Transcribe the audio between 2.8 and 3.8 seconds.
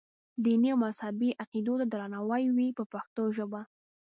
پښتو ژبه.